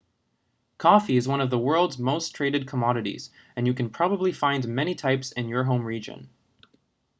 coffee 0.79 1.15
is 1.15 1.27
one 1.27 1.39
of 1.41 1.51
the 1.51 1.59
world's 1.59 1.99
most 1.99 2.31
traded 2.33 2.65
commodities 2.65 3.29
and 3.55 3.67
you 3.67 3.73
can 3.75 3.87
probably 3.87 4.31
find 4.31 4.67
many 4.67 4.95
types 4.95 5.31
in 5.33 5.47
your 5.47 5.63
home 5.65 5.85
region 5.85 6.27